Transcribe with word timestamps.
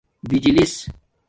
بجِلیس 0.29 0.75